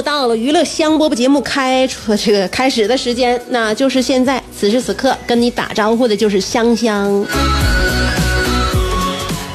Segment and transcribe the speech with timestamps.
[0.00, 7.26] 到了娱乐香饽饽节目开出这个开始的时间，那就是现在，此时此刻跟你打招呼的就是香香。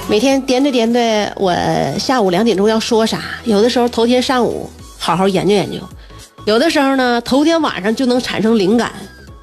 [0.07, 1.55] 每天掂着掂着，我
[1.97, 5.77] 下午两点钟要说啥，有的时候头天上午好好研究研究，
[6.45, 8.91] 有的时候呢头天晚上就能产生灵感。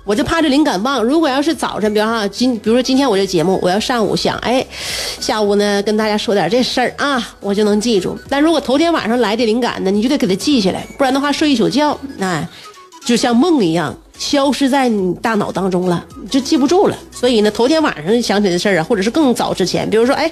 [0.04, 1.02] 我就怕这灵感忘。
[1.02, 4.64] 如果要是早晨，比如哈今，比如说今天我这节目，我要上午想，哎，
[5.20, 8.18] 下午呢跟大家说点这事儿啊，我就能记住。
[8.28, 12.46] 但如果头天晚上来的灵感呢，你就得给它记下来，不然的话睡一宿觉，那
[13.04, 16.96] 就像梦一样，消失在你大脑当中了，就记不住了。
[17.10, 20.30] 所以呢，头天晚上想起的事儿啊，或者是更早之前，比如说，哎。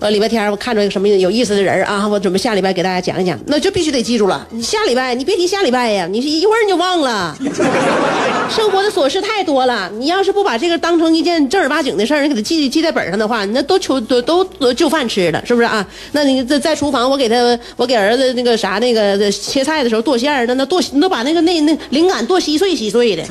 [0.00, 4.46] 呃，礼拜天我看着一个什么有意思的人啊，我准备下礼拜给大家讲一讲，那就必须得记住了。
[4.50, 7.36] 你下礼拜你别提下礼拜呀，你是一会儿你就忘了。
[8.48, 15.84] 生活的琐事太多了，你要是不把这个当成一件正儿八经的事儿，你给他记记在本上的话，那都求都都都就饭吃了，是不是啊？
[16.12, 23.22] 那你在在厨房，我给他我给儿子那个啥那个切菜的时候剁馅儿，那那剁都把那个那那灵感剁稀碎稀碎的，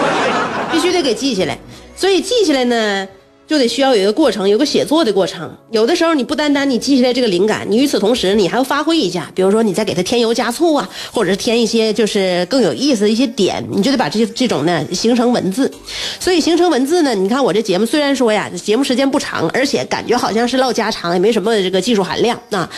[0.72, 1.58] 必须得给记下来。
[1.94, 3.08] 所以记下来呢。
[3.48, 5.50] 就得需要有一个过程，有个写作的过程。
[5.70, 9.32] 有的时候你不单单你记下来这个灵感，你与此同时你还要发挥一下。
[9.34, 15.72] 比如说你再给它添油加醋啊，或者是添一些就是更有意思的一些点，你就得把这些这种呢形成文字。
[16.20, 22.68] 所以形成文字呢，你看我这节目虽然说呀节目时间不长，而且感觉好像是唠家常，也没什么这个技术含量啊，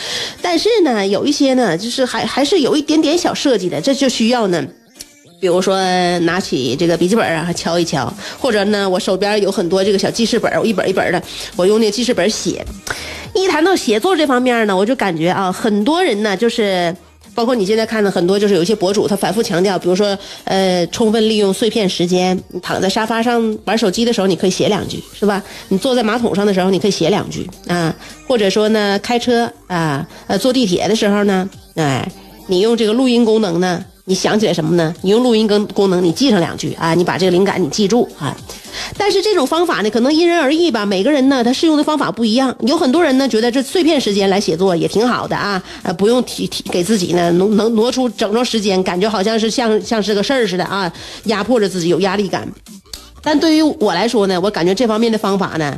[0.41, 4.65] 但是呢有一些呢就是还还是有一点点小设计的，这就需要呢。
[5.41, 5.75] 比如说，
[6.19, 11.19] 拿起这个笔记本啊，敲一敲，或者呢，我手边有很多这个小记事本，我一本一本的，
[11.55, 12.63] 我用那记事本写。
[13.33, 16.95] 一谈到写作这方面呢，我就感觉啊，很多人呢，就是
[17.33, 25.41] 包括你现在看的很多，就是有一些博主，他反复强调，比如说，呃，充分利用碎片时间，你躺在沙发上玩手机的时候，你可以写两句，是吧？
[25.69, 27.95] 你坐在马桶上的时候，你可以写两句啊，
[28.27, 32.07] 或者说呢，开车啊，呃，坐地铁的时候呢，哎，
[32.45, 33.83] 你用这个录音功能呢。
[34.05, 34.93] 你想起来什么呢？
[35.01, 38.35] 你用录音跟功能，你记上两句啊，你把这个灵感你记住啊。
[38.97, 40.85] 但是这种方法呢，可能因人而异吧。
[40.85, 42.55] 每个人呢，他适用的方法不一样。
[42.61, 50.91] 有很多人呢，觉得这碎片时间来写作也挺好的啊，呃，不用提提给自己呢能能挪出整段时间，感觉好像是像像是个事儿似的啊，
[51.25, 52.47] 压迫着自己有压力感。
[53.21, 55.77] 但对于我来说呢，我感觉这方面的方法呢，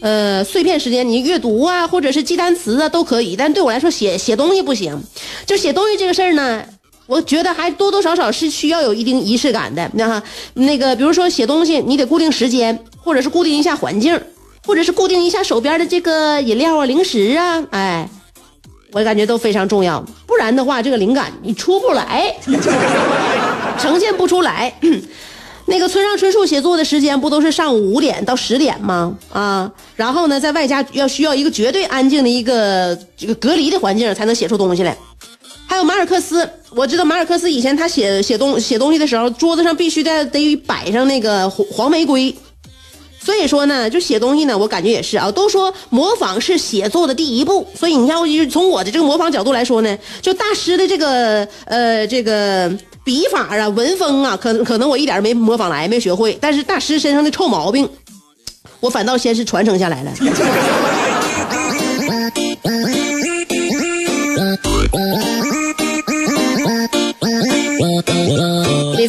[0.00, 3.36] 呃，碎片时间你阅读啊，或者是记单词啊都可以。
[3.36, 5.00] 但对我来说，写写东西不行。
[5.46, 6.64] 就写东西这个事儿呢。
[7.10, 10.22] 我觉得还多多少少是需要有一定仪式感的，那哈
[10.54, 14.18] 那个比如说写东西，你得固定时间，或者是固定一下环境，
[14.64, 18.08] 或者是固定一下手边的这个饮料啊、零食啊，哎，
[18.92, 20.00] 我感觉都非常重要。
[20.24, 22.32] 不然的话，这个灵感你出不来，
[23.76, 24.72] 呈现不出来。
[25.66, 29.16] 那个村上春树写作的时间不都是上午五点到十点吗？
[29.32, 34.96] 啊，然后呢，在外加要需要一个绝对安静的一个这个隔离的环境，才能写出东西来。
[35.70, 42.34] 还有马尔克斯，我知道马尔克斯以前他写写东写东西的时候，桌子上必须得得摆上那个黄黄玫瑰。
[43.20, 45.30] 所以说呢，就写东西呢，我感觉也是啊。
[45.30, 52.68] 都说模仿是写作的第一步，所以你要从我的这个模仿角度来说呢，就大师的这个呃这个
[53.04, 56.36] 笔法啊、文风啊，可可能我一点没模仿来，没学会。
[56.40, 57.88] 但是大师身上的臭毛病，
[58.80, 60.12] 我反倒先是传承下来了。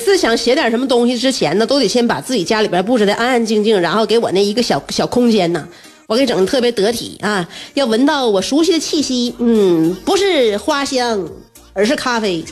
[0.01, 5.67] 每次想写点什么东西之前呢都得先把自己家里边布置的安安静静然后给我那一个小小空间呢
[6.07, 11.29] 我给整的特别得体啊要闻到我熟悉的气息嗯不是花香
[11.73, 12.43] 而是咖啡。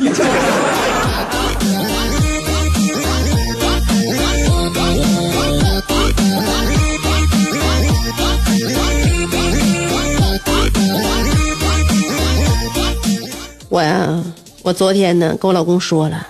[13.70, 14.24] 我呀
[14.62, 16.28] 我昨天呢跟我老公说了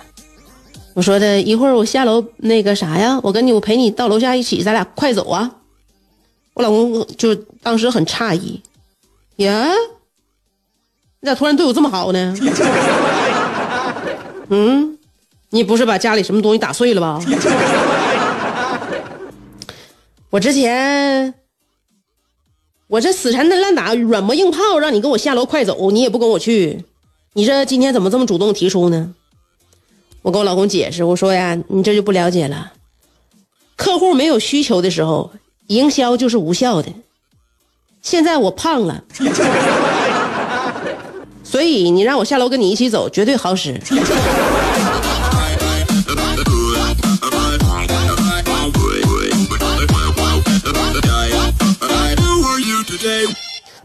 [0.94, 5.50] 我说的一会儿我下楼那个啥呀，我跟你我陪你到楼下一起，咱俩快走啊。
[6.54, 8.60] 我老公就当时很诧异，
[9.36, 9.68] 呀，
[11.20, 12.36] 你咋突然对我这么好呢？
[14.50, 14.98] 嗯，
[15.50, 17.20] 你不是把家里什么东西打碎了吧？
[20.28, 21.32] 我之前，
[22.88, 26.84] 我这死缠烂打、软磨硬泡，让你跟我下楼快走，你也不跟我去，
[27.34, 29.14] 你这今天怎么这么主动提出呢？
[30.22, 32.72] 我跟我老公解释，我说呀，你这就不了解了，
[33.76, 35.30] 客户没有需求的时候。
[35.68, 36.92] 营销就是无效的。
[38.02, 39.04] 现在我胖了，
[41.44, 43.80] 所以你让我下楼跟你一起走，绝对好使。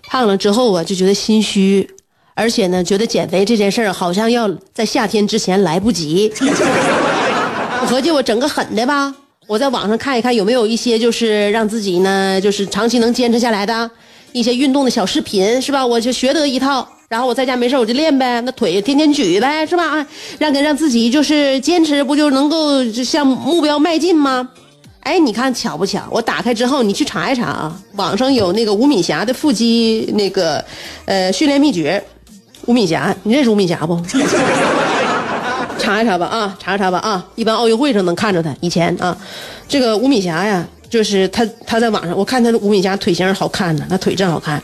[0.07, 1.87] 胖了之后啊，就觉得心虚，
[2.37, 6.31] 而且呢，觉得减肥这件事儿好像要在夏天之前来不及。
[6.41, 9.13] 我 合计我整个狠的吧。
[9.47, 13.89] 我在网上看一看有没有一些就是让自己呢，就是长期能坚持下来的
[14.33, 15.85] 一些运动的小视频，是吧？
[15.85, 19.85] 我就学得一套，然后我在家没事我就练呗，那腿天天举呗，是吧？
[19.99, 20.07] 啊
[20.37, 24.49] 让给让自己就是坚持，不就能够向目标迈进吗？
[25.01, 26.01] 哎，你看巧不巧？
[26.11, 30.65] 我打开之后，你去查一查啊，网上有那个吴敏霞的腹肌那个
[31.05, 32.03] 呃训练秘诀。
[32.65, 33.99] 吴敏霞，你认识吴敏霞不？
[35.77, 37.23] 查一查吧啊，查一查吧啊！
[37.35, 38.55] 一般奥运会上能看着她。
[38.59, 39.15] 以前啊，
[39.67, 44.61] 这个吴敏霞呀，就是她，她在网上，我看她的吴敏霞腿型好看呢，那腿真好看。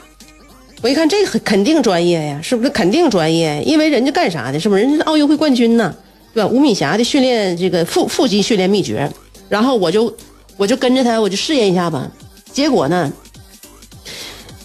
[0.82, 3.62] 我一看这个肯定专业呀，是不是肯定专业？
[3.64, 4.60] 因为人家干啥的？
[4.60, 5.94] 是不是人家奥运会冠军呢？
[6.34, 6.50] 对吧？
[6.50, 9.08] 吴敏霞的训练这个腹腹肌训练秘诀，
[9.48, 10.12] 然后我就
[10.58, 12.10] 我就跟着她，我就试验一下吧。
[12.52, 13.12] 结果呢，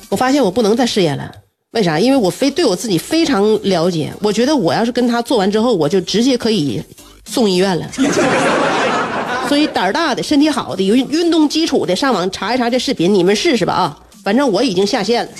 [0.08, 1.30] 我发现我不能再试验了。
[1.76, 2.00] 为啥？
[2.00, 6.82] 因为我非对我自己非常了解，我觉得我要是跟他做完之后，我就直接可以
[7.26, 7.86] 送医院了。
[9.46, 13.98] 所以胆儿大的、身体好的、有运动基础的，上网查一查这视频，你们试试吧啊！
[14.24, 15.30] 反正我已经下线了。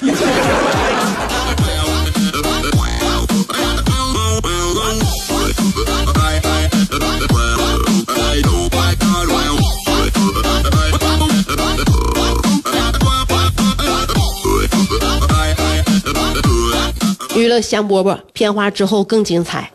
[17.37, 19.71] 娱乐香饽饽片花之后更精彩。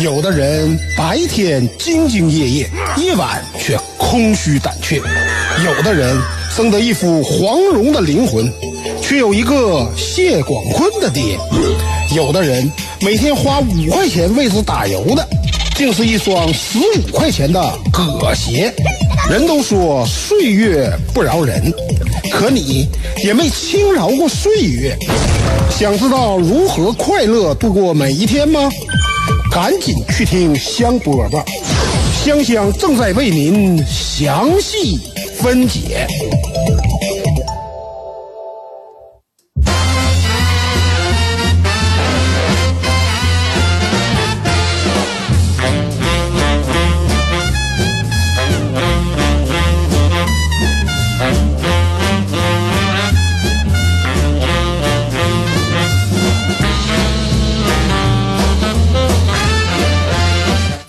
[0.00, 5.00] 有的人白天兢兢业业，夜晚却空虚胆怯；
[5.64, 6.16] 有的人
[6.54, 8.48] 生得一副黄蓉的灵魂，
[9.02, 11.36] 却有一个谢广坤的爹；
[12.14, 12.70] 有的人
[13.00, 15.28] 每天花五块钱为之打油的，
[15.74, 17.60] 竟是一双十五块钱的
[17.92, 18.72] 葛鞋。
[19.28, 21.72] 人都说岁月不饶人。
[22.36, 22.88] 可你
[23.22, 24.96] 也没轻饶过岁月，
[25.70, 28.68] 想知道如何快乐度过每一天吗？
[29.52, 31.42] 赶紧去听香饽饽，
[32.24, 34.98] 香香正在为您详细
[35.36, 36.06] 分解。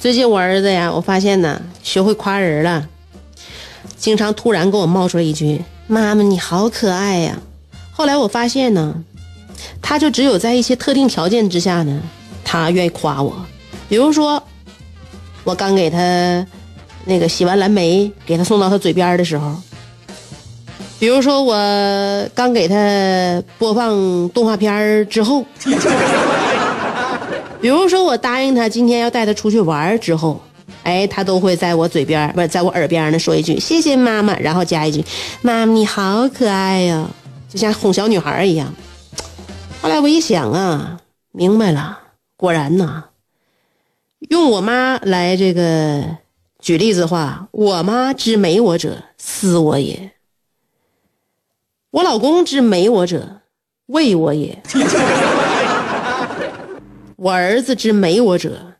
[0.06, 2.88] 最近我儿子呀，我发现呢，学会夸人了，
[3.98, 7.40] 经常突然跟我冒出来一句：“妈妈你好可爱呀。”
[7.92, 9.04] 后来我发现呢，
[9.82, 12.00] 他就只有在一些特定条件之下呢，
[12.44, 13.36] 他愿意夸我。
[13.90, 14.44] 比如说，
[15.44, 16.46] 我刚给他
[17.06, 19.56] 那个洗完蓝莓，给他送到他嘴边的时候；
[21.00, 25.44] 比如说我刚给他播放动画片之后。
[27.66, 30.40] 比如说，我答应他今天要带他出去玩之后，
[30.84, 35.04] 哎，他都会在我嘴边不是在我耳边呢说一句“谢谢妈妈”，然后加一句
[35.42, 37.10] “妈妈你好可爱呀”，
[37.50, 38.72] 就像哄小女孩一样。
[39.82, 41.98] 后来我一想啊，明白了，
[42.38, 43.06] 果然呐，
[44.30, 46.04] 用我妈来这个
[46.60, 50.12] 举例子的话，我妈之美我者，思我也；
[51.90, 53.42] 我老公之美我者，
[53.88, 54.62] 畏我也。
[57.18, 58.74] 我儿子之美我者，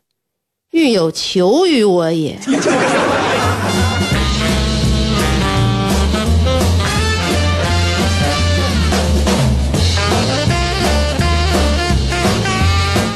[0.72, 2.38] 欲有求于我也。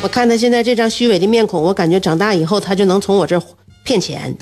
[0.02, 3.38] 我看他现在这张虚伪的面孔，我感觉长大以后他就能从我这
[3.84, 4.34] 骗钱。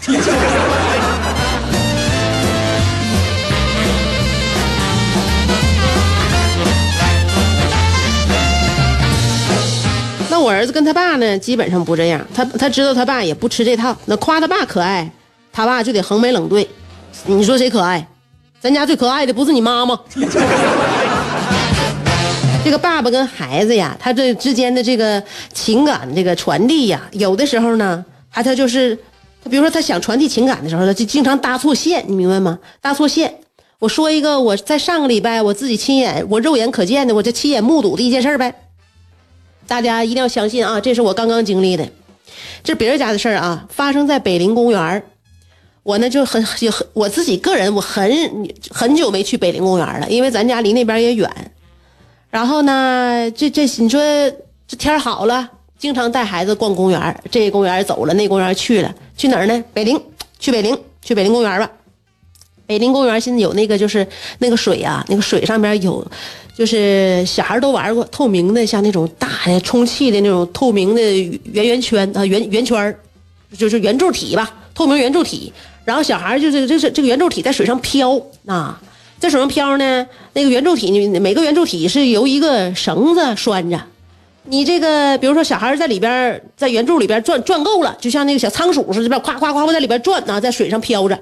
[10.40, 12.25] 我儿子跟他爸呢，基本上不这样。
[12.35, 15.11] 他他知道他爸也不吃这套，那夸他爸可爱，
[15.52, 16.68] 他爸就得横眉冷对。
[17.26, 18.07] 你说谁可爱？
[18.61, 19.99] 咱家最可爱的不是你妈吗？
[22.64, 25.23] 这个爸爸跟孩子呀，他这之间的这个
[25.54, 28.99] 情感这个传递呀，有的时候呢，还他就是
[29.42, 32.59] 他，比如说他想传递情感的时候，他就经常搭错线，你明白吗？
[32.80, 33.33] 搭错线。
[33.78, 38.52] 我说一个我在上个礼拜我自己亲眼我肉眼可见的，我这亲眼目睹的一件事呗。
[39.69, 41.87] 大家一定要相信啊，这是我刚刚经历的，
[42.65, 45.05] 这是别人家的事儿啊，发生在北陵公园
[45.83, 48.11] 我呢就很很我自己个人，我很
[48.71, 51.31] 很久没去北陵公园了，因为咱家离那边也远。
[52.31, 54.01] 然后呢，这这你说
[54.67, 55.49] 这天好了，
[55.79, 59.65] 经常带孩子逛公园这公园走了，那公园去了，去哪儿呢？
[59.75, 60.03] 北陵，
[60.39, 61.71] 去北陵，去北陵公园吧。
[62.67, 64.07] 北陵公园现在有那个就是
[64.39, 66.07] 那个水啊，那个水上面有。
[66.59, 71.00] 就是小孩都玩过透明的，像那种大的充气的那种透明的
[71.53, 72.93] 圆圆圈啊，圆圆圈
[73.57, 75.53] 就是圆柱体吧，透明圆柱体。
[75.85, 78.77] 然后小孩就是就是这个圆柱体在水上飘啊，
[79.21, 80.05] 在水上飘呢。
[80.33, 83.81] 那个圆柱体，每个圆柱体是由一个绳子拴着。
[84.47, 91.17] 你这个，比如说小孩在里边，在圆柱里边转转够了，就像那个小仓鼠似的，夸夸夸在里边转啊，在水上飘着。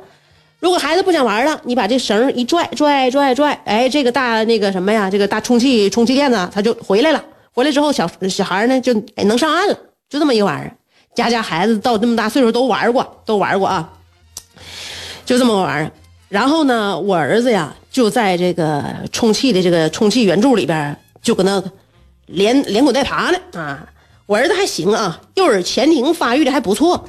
[0.59, 7.23] 如果孩子不想玩了，你把这绳一拽拽拽拽，哎，这个大那个什么呀，这个大充气充气垫子，它就回来了。
[7.53, 10.73] 回来之后，小小孩呢就能上岸了，就这么一个玩意儿。
[11.15, 13.91] 家家孩子到这么大岁数都玩过，都玩过啊，
[15.25, 15.93] 就这么个玩意儿。
[16.29, 21.63] 然后呢，我儿子呀就在这个充气的这个充气圆柱里边，就搁那
[22.27, 23.87] 连连滚带爬的啊。
[24.27, 27.03] 我儿子还行啊，右耳前庭发育的还不错。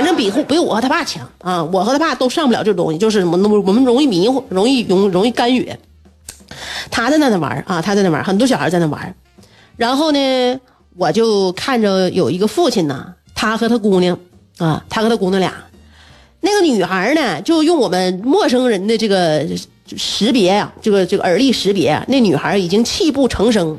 [0.00, 1.62] 反正比比我和他爸强啊！
[1.64, 5.76] 我和他爸都上不了这东西，就是我们我们容易迷糊，容易容容易干哕。
[6.90, 9.14] 他在那那玩啊，他在那玩，很多小孩在那玩。
[9.76, 10.60] 然后呢，
[10.96, 14.18] 我就看着有一个父亲呢，他和他姑娘
[14.56, 15.52] 啊，他和他姑娘俩，
[16.40, 19.46] 那个女孩呢，就用我们陌生人的这个
[19.98, 23.78] 识别呀，这个这个耳力识别，那女孩已经泣不成声。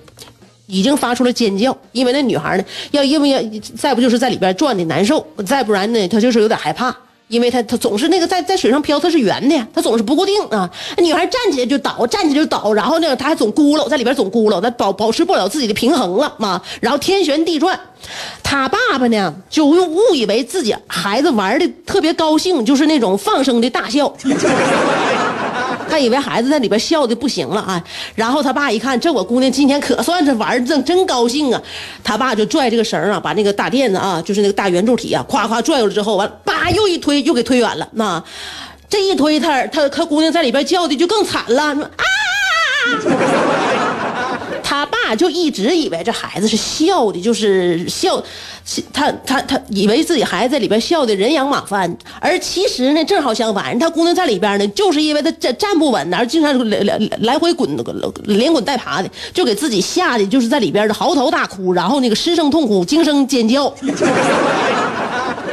[0.72, 3.42] 已经发出了尖叫，因为那女孩呢，要因为要
[3.78, 6.96] 再不就是在里边转的难受，再不然呢，她就是有点害怕，
[7.28, 10.70] 因为她她总是那个在在水上漂，她是圆的，她总是不固定啊。
[11.00, 17.78] 女孩站起来就倒，站起来就倒，然后呢，她还总咕噜，在里边总咕噜，她保保持不了自己的平衡了嘛，然后天旋地转。
[18.42, 24.12] 他爸爸呢，就误以为自己孩子玩的特别高兴，就是那种放声的大笑。
[25.92, 27.84] 他以为孩子在里边笑的不行了啊，
[28.16, 31.62] 然后他爸一看，这我姑娘今天可算是玩正真高兴啊，
[32.02, 37.86] 他爸就拽这个绳啊，把那个大垫子啊，就是那个大圆柱体啊，咵咵拽过来之后，完叭又一推，又给推远了。
[37.92, 38.24] 那
[38.90, 42.06] 这一推，他他他姑娘在里边叫的就更惨了，啊！
[45.16, 48.22] 就一直以为这孩子是笑的，就是笑，
[48.94, 57.70] 他他他以为自己孩子在里边笑的人仰马翻，而其实呢正好相反，他姑娘在里边呢，就是因为他站站不稳，而经常来来来回滚，
[58.26, 63.74] 连滚带爬的，就给自己吓得就是在里边的嚎啕大哭，然后那个失声痛哭，惊声尖叫。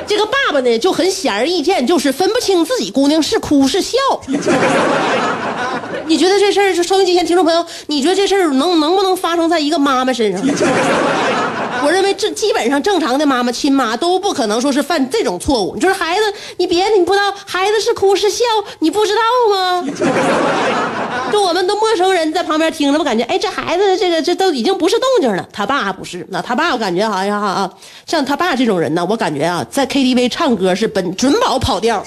[0.06, 3.98] 这个爸爸呢就很显而易见，就是分不清自己姑娘是哭是笑。
[6.06, 10.40] 你觉得这事儿，收音机前听众朋友，你觉得这事儿能能不能发生在一个妈妈身上？
[11.84, 15.76] 我认为这基本上正常的妈妈、亲妈都不可能说是犯这种错误。
[15.76, 16.22] 你说孩子，
[16.56, 18.44] 你别的你不知道，孩子是哭是笑，
[18.80, 19.20] 你不知道
[19.54, 19.84] 吗？
[21.30, 25.46] 就我们都陌生人在旁边听着，我感觉，哎，这孩子这个这都已经不是动静了。
[25.52, 27.70] 他爸不是，那他爸我感觉好像哈啊，
[28.06, 32.04] 像他爸这种人呢，我感觉啊，在 KTV 唱歌是本准保跑调。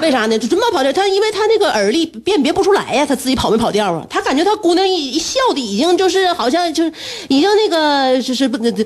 [0.00, 0.38] 为啥呢？
[0.38, 4.06] 就准保跑调，他因为他那个耳力辨别不出来呀，他自己跑没跑调啊？
[4.10, 6.84] 他感觉他姑娘一一笑的已经就是好像就
[7.28, 8.84] 已经那个就是不那就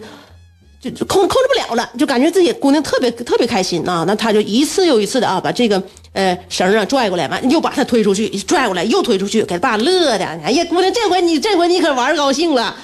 [0.91, 4.05] 就控控制不了了，就感觉自己姑娘特别特别开心啊！
[4.07, 10.27] 那他就一次又一次的啊，把这个呃绳啊拽过来，完又把他推出去，拽过来又推出去，给他爸乐的。
[10.45, 12.77] 哎呀，姑娘，这回你这回你可玩高兴了，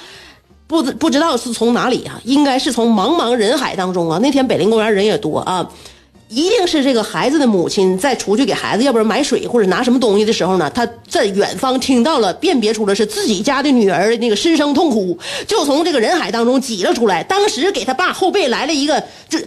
[0.65, 2.19] 不不知道是从哪里啊？
[2.23, 4.19] 应该是从茫茫人海当中啊。
[4.19, 5.69] 那天北陵公园人也多啊。
[6.31, 17.21] 一定是这个孩子的母亲在出去给孩子，要不然买水或者拿什么东西的时候呢，他在远方听到了，辨别出了是自己家的女儿的那个失声痛哭，就从这个人海当中挤了出来。
[17.21, 19.39] 当时给他爸后背来了一个这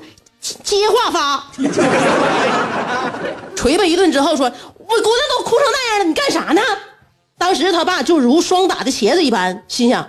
[0.62, 1.42] 接话发，
[3.56, 4.44] 捶吧一顿之后说
[4.76, 5.02] ：“我姑娘
[5.38, 6.60] 都哭成那样了，你干啥呢？”
[7.38, 10.06] 当时他爸就如霜打的茄子一般，心想：“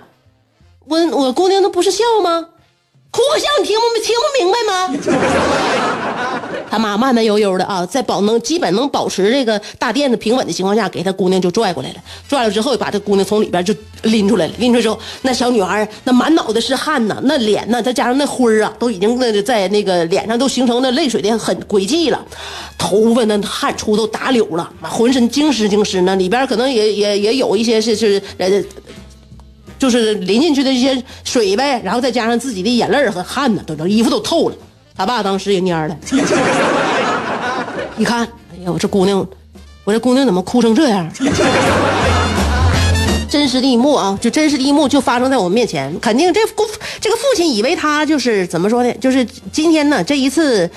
[0.84, 2.48] 我我姑娘那不是笑吗？
[3.10, 4.90] 哭个笑你听不听不明白吗？”
[6.70, 11.96] 他妈慢慢悠悠的啊，在保能基本能保持这个大垫子平稳的情况下，给他姑娘就拽过来了。
[12.28, 14.52] 拽了之后，把这姑娘从里边就拎出来了。
[14.58, 22.24] 拎出来之后，那小女孩那满脑袋是汗呐，那脸呢，再加上那灰儿啊，都已经那在那个脸上都形成那泪水的很轨迹了。
[22.76, 28.64] 头发那汗出都打绺了，浑身精湿精湿，那里边可能也也也有一些是是呃。
[29.78, 34.56] 就是淋进去的一些水呗，然后再加上自己的眼泪和汗呢，都都衣服都透了。
[34.96, 35.96] 他爸当时也蔫了，
[37.98, 39.18] 一看，哎呀，我这姑娘，
[39.84, 41.10] 我这姑娘怎么哭成这样？
[43.28, 45.92] 真实的一幕啊，就真实的一幕就发生在我们面前。
[46.00, 46.66] 肯定这父
[47.00, 48.92] 这个父亲以为他就是怎么说呢？
[49.00, 50.70] 就是今天呢这一次，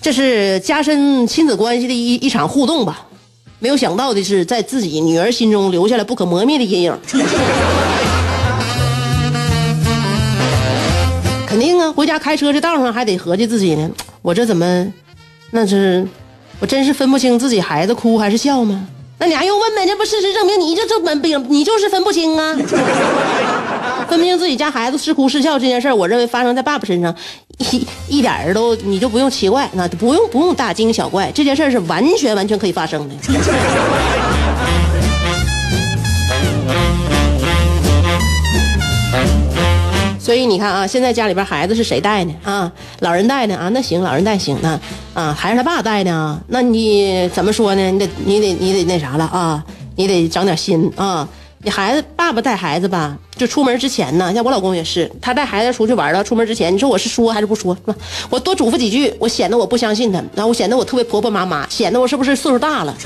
[0.00, 3.06] 这是加深亲子关系的一一场互动吧。
[3.60, 6.98] 没有想到的是，在自己女儿心中留下了不可磨灭的阴影。
[11.50, 13.90] 肯定啊，回家开车这道上还得合计自己呢。
[14.22, 14.86] 我这怎么，
[15.50, 16.06] 那是，
[16.60, 18.86] 我真是分不清自己孩子哭还是笑吗？
[19.18, 19.84] 那你还用问呗？
[19.84, 22.54] 这不事实证明你这这本病，你就是分不清啊。
[24.08, 27.12] 分不清自己家孩子是哭是笑这件事我认为发生在爸爸身上，
[27.58, 33.14] 一一点都你就不用奇怪，那不用不用大惊小怪，这件事是完全完全可以发生的。
[40.30, 42.32] 所以你看啊，现在家里边孩子是谁带呢？
[42.44, 42.70] 啊，
[43.00, 43.56] 老人带呢？
[43.56, 44.78] 啊，那行，老人带行那
[45.12, 46.40] 啊，还是他爸带呢？
[46.46, 47.90] 那你怎么说呢？
[47.90, 49.64] 你得你得你得那啥了啊？
[49.96, 51.28] 你得长点心啊！
[51.64, 57.74] 你孩子爸爸带孩子吧，就出门之前呢，像我老公也是，他带孩子出去玩了，出门之前，你说我是说还是不说？
[57.74, 57.92] 是吧？
[58.30, 62.94] 我多嘱咐几句，我显得我不相信他，然后我显得我特别婆婆妈妈，显得我是不是岁数大了？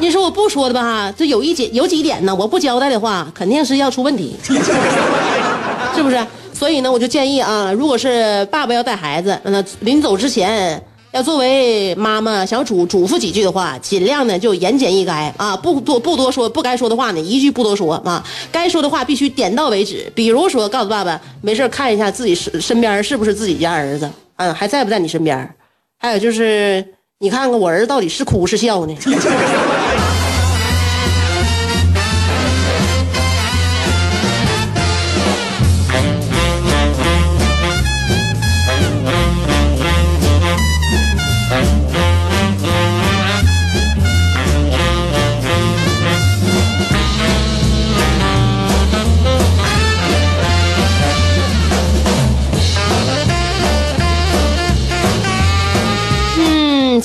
[0.00, 1.12] 你说我不说的吧？
[1.16, 2.32] 这有一点有几点呢？
[2.32, 4.36] 我不交代的话，肯定是要出问题。
[5.94, 6.18] 是不是？
[6.52, 20.10] 所以呢，我就建议啊，如果是爸爸要带孩子，那临走之前要作为妈妈想嘱嘱咐几句的话，尽量呢就言简意赅啊，不多不多说，不该说的话呢一句不多说啊，该说的话必须点到为止。
[20.14, 25.54] 比如说，告诉爸爸没事看一下自己身身边是不是自己家儿子，嗯，还在不在你身边？
[25.98, 26.84] 还有就是，
[27.18, 28.94] 你看看我儿子到底是哭是笑呢？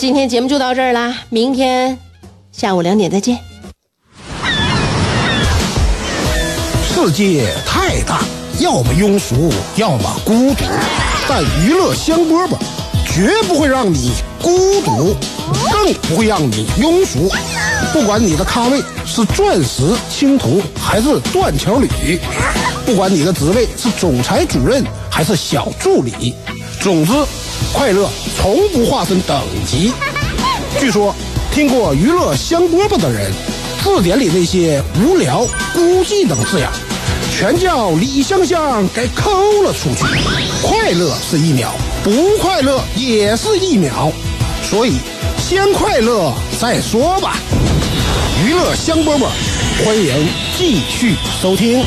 [0.03, 1.97] 今天节目就到这儿啦，明天
[2.51, 3.39] 下午两点再见。
[6.93, 8.19] 世界太大，
[8.59, 10.65] 要么庸俗，要么孤独，
[11.29, 12.57] 但娱乐香饽饽
[13.07, 14.11] 绝不会让你
[14.41, 15.15] 孤独，
[15.71, 17.31] 更不会让你庸俗。
[17.93, 22.19] 不管你的咖位是钻石、青铜还是断桥铝，
[22.85, 26.35] 不管你的职位是总裁、主任还是小助理，
[26.83, 27.13] 总之。
[27.71, 29.93] 快乐从不划分等级。
[30.77, 31.15] 据说，
[31.51, 33.31] 听过娱乐香饽饽的人，
[33.81, 36.69] 字典里那些无聊、孤寂等字眼，
[37.31, 39.31] 全叫李香香给抠
[39.63, 40.03] 了出去。
[40.61, 41.71] 快乐是一秒，
[42.03, 44.11] 不快乐也是一秒，
[44.69, 44.97] 所以
[45.39, 47.37] 先快乐再说吧。
[48.45, 49.27] 娱乐香饽饽，
[49.85, 51.85] 欢迎继续收听。